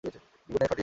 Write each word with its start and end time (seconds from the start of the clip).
Good 0.03 0.15
night, 0.49 0.69
ফাটি। 0.69 0.79